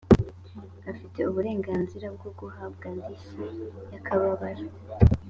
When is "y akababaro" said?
3.91-4.65